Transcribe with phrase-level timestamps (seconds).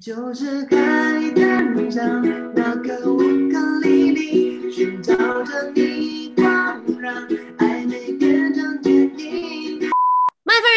[0.00, 2.22] 就是海滩上
[2.54, 7.26] 那个乌克丽丽，寻找着你，光让
[7.58, 7.77] 暧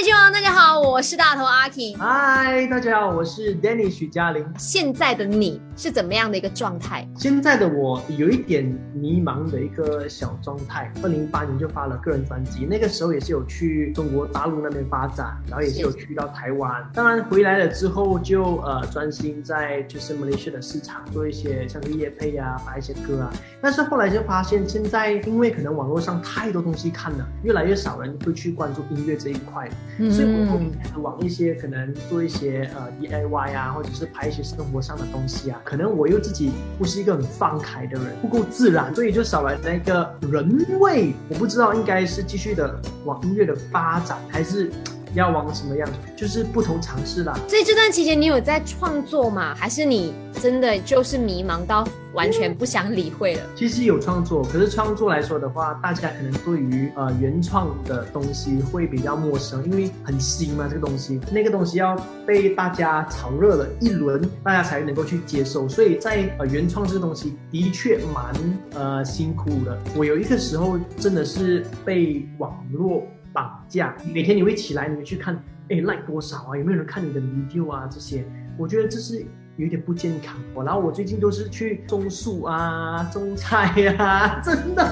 [0.00, 1.96] 大家好，我是大头阿 K。
[1.96, 4.46] 嗨，大家好，我是 Danny 许嘉玲。
[4.56, 7.06] 现在的你是怎么样的一个状态？
[7.16, 8.64] 现在的我有一点
[8.94, 10.92] 迷茫的一个小状态。
[11.02, 16.88] 二零一八年就发了个人专辑，那个时候也是有去中国大陆那边发展，然后也是有去到台湾。
[16.94, 23.32] 当然回来了之后就呃专心在就是 Malaysia 的市场做一些像是夜配啊，发一些歌啊。
[23.60, 29.68] 但是后来就发现，现在因为可能网络上太多东西看了，越来越少人会去关注音乐这一块。
[30.10, 35.60] 所以我会开始往一些可能做一些呃 DIY 啊，或者是拍一些生活上的东西啊。
[35.64, 41.12] 可能我又自己不是一个很放开的人，不够自然，所以就少了那个人味。
[41.28, 44.70] 我不知道应该是继续的往音乐的发展，还是
[45.14, 47.38] 要往什么样，就是不同尝试啦。
[47.48, 49.54] 所以这段期间你有在创作吗？
[49.54, 53.42] 还是你真的就是迷茫到完全不想理会了？
[53.54, 65.68] 其实有创作，可是创作来说的话，大家可能对于呃原创的东西会比较陌生，因为很新嘛，这个东西，那个东西要被大家炒热了一轮，大家才能够去接受。
[65.68, 68.34] 所以在呃原创这个东西的确蛮
[68.74, 69.78] 呃辛苦的。
[69.96, 75.34] 我有一个时候真的是被网络绑架，每天你会起来，你会去看，
[75.70, 76.56] 哎，like 多少啊？
[76.56, 77.88] 有没有人看你的 video 啊？
[77.90, 78.24] 这些，
[78.58, 79.26] 我觉得这是。
[79.58, 84.84] 有点不健康，我然后我最近都是去种树啊， 种菜呀， 真的。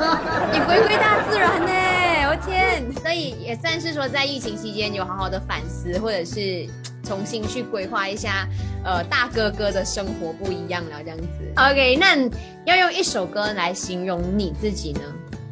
[0.53, 2.83] 你回归大自然呢，我天！
[2.95, 6.67] 所以也算是说，在疫情期间有好好的反思，或者是
[7.05, 8.49] 重新去规划一下，
[8.83, 11.29] 呃，大哥哥的生活不一样了，这样子。
[11.55, 12.29] OK，那
[12.65, 15.01] 要用一首歌来形容你自己呢？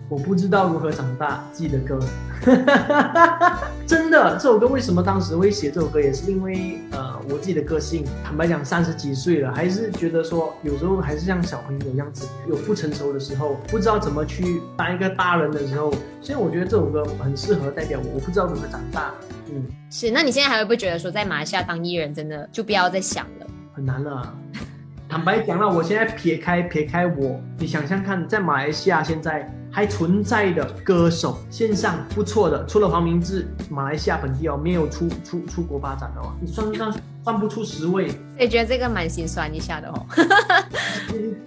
[0.09, 1.99] 我不知道如何长大，记得歌。
[3.87, 8.05] 真的，这首歌为什么当时会写这首歌，也是因为呃我自己的个性。
[8.23, 15.93] 坦白讲，三十几岁了，还是觉得说有时候还是像小朋友样子，有不成熟的时候，不知道怎么去当一个大人的时候。
[16.21, 18.11] 所以我觉得这首歌很适合代表我。
[18.15, 19.11] 我不知道怎么长大。
[19.51, 20.11] 嗯，是。
[20.11, 23.47] 那你现在还会不会觉得说，在马来西亚当艺人真的就不要再想了？
[23.73, 24.35] 很难了。
[25.09, 29.51] 坦白讲了，我现在撇开撇开我，你想想看，在马来西亚现在。
[29.75, 38.09] 还存在的歌手，线上不错的，除了黄明志，马来西亚本地哦，没有出出出国发展的哦，你算算算不出十位。
[38.39, 40.07] 以觉得这个蛮心酸一下的哦。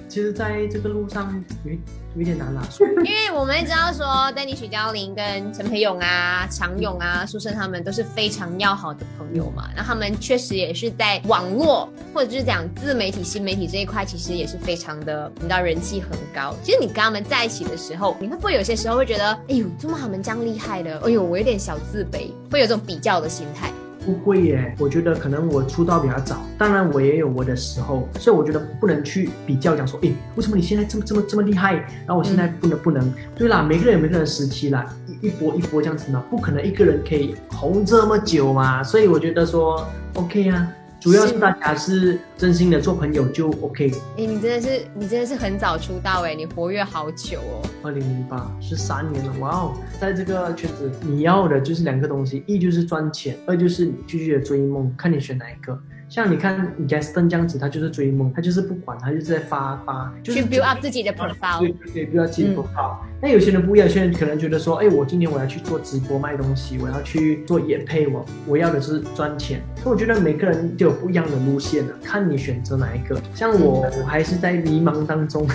[0.08, 1.32] 其实，在这个路上
[1.66, 1.72] 有
[2.16, 9.70] 有点难啦，因为我们知道说，Danny 许嘉玲跟陈培勇啊、常勇啊、苏生他们都是非常要好的朋友嘛。
[9.76, 16.56] 那他们确实也是在网络或者是讲自媒体、新媒体这一块，其实也是非常的，你知道人气很高。
[16.64, 21.00] 其实你跟他们在一起的时候，你会不会有些时候会觉得，哎呦，怎么他们这样厉害的？
[21.02, 23.70] 哎呦，我有点小自卑，会有这种比较的心态。
[24.08, 31.74] 不会耶，我觉得可能我出道比较早，当然我也有我的时候，所以我觉得不能去比较，讲说，哎，为什么你现在这么这么这么厉害，
[32.06, 33.14] 然后我现在不能不能？
[33.36, 40.72] 对啦，每个人有每个人的时期啦，一一波一波这样子嘛，不可能一个人可以红这么久嘛，所以我觉得说，OK 啊。
[41.00, 43.92] 主要是大家是真心的做朋友就 OK。
[44.18, 47.62] 哎，你真的是你真的是很早出道哎，你活跃好久哦。
[47.84, 55.80] 二零零八是三年了，哇哦，在这个圈子你要的就是两个东西，一就是赚钱，二就是你继续的追梦，看你选哪一个。
[56.10, 62.96] 像你看，你 Gaston 这样子，他就是追梦，他就是不管，他就是在发发，就是 build up 自己的 profile，对对，build up 自己的 profile。
[63.22, 69.62] 那有些人不一样，有些人可能觉得说，哎，我今天我要去做直播卖东西，我要去做演配，我我要的是赚钱。
[69.84, 73.22] 那我觉得每个人都有不一样的路线的，看你选择哪一个。
[73.34, 75.46] 像我，我还是在迷茫当中。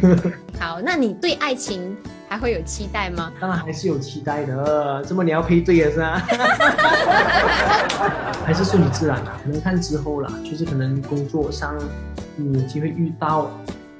[0.58, 1.94] 好，那你对爱情？
[2.28, 3.32] 还会有期待吗？
[3.40, 6.18] 当然还是有期待的，这么你要配对也是啊，
[8.44, 11.74] 还是顺其自然啦，可能看之后啦，就是可能工作上
[12.36, 13.50] 你有机会遇到。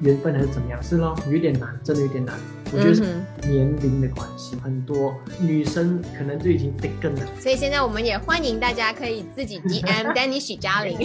[0.00, 0.80] 缘分还是怎么样？
[0.80, 2.32] 是咯，有点难，真的有点难。
[2.72, 3.02] 我觉得是
[3.48, 7.20] 年龄的关系，很多女生可能就已经得更了。
[7.40, 10.98] 所以现在我们也欢迎大家可以自己 DM Danny 许嘉玲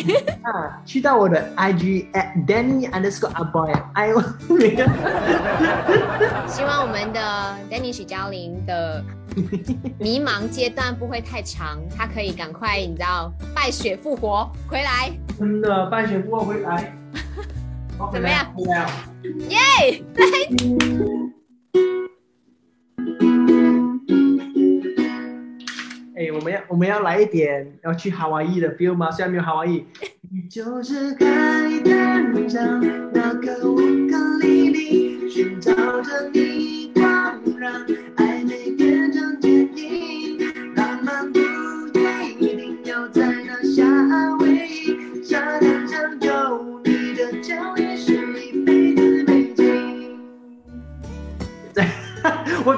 [0.43, 3.71] 啊，去到我的 IG at Danny underscore a boy。
[3.93, 4.21] 哎呦，
[6.47, 9.03] 希望我们的 Danny 许嘉玲的
[9.99, 15.11] 迷茫阶段不会太长，她可以赶快你知道败血复活回来。
[15.39, 16.93] 真的败血复活回来。
[18.11, 18.45] 怎么样？
[19.49, 19.57] 耶！
[20.17, 21.22] 哎，
[26.43, 29.09] 们要我们要来一点要去夏威夷的 feel 吗？
[29.09, 29.85] 虽然没有夏威夷。
[30.33, 32.79] 你就是海滩上
[33.13, 36.72] 那个乌克丽丽，寻找着你，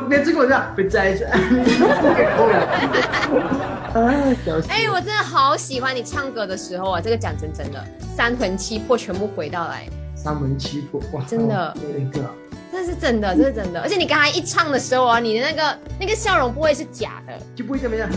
[0.09, 2.57] 连这个我这样会再一次，不给扣了。
[3.95, 4.71] 啊，小心。
[4.71, 7.01] 哎、我真的好喜欢你唱歌的时候啊！
[7.01, 7.83] 这个讲真真的，
[8.15, 11.75] 三魂七魄全部回到来，三魂七魄，哇，真的
[12.11, 12.19] 个。
[12.71, 13.79] 这是真的，这是真的。
[13.79, 17.33] 而且你刚才一唱的时候啊，你的那个那个笑容不会是假的。
[17.55, 18.09] 就不会怎么样。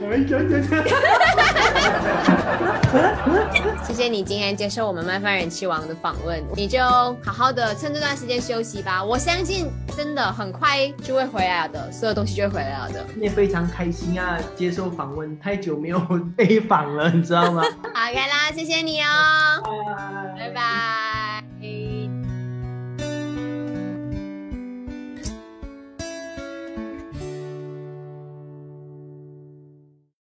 [3.86, 6.80] 谢谢你今天接受我们麦饭人气王的访问，你就
[7.22, 9.04] 好好的趁这段时间休息吧。
[9.04, 13.04] 我相信真的很快就会回来的，所有东西就会回来了的。
[13.20, 15.98] 也非常开心啊，接受访问，太久没有
[16.36, 17.62] 被访了，你知道吗？
[17.92, 19.62] OK 啦，谢谢你哦，
[20.36, 21.09] 拜拜拜。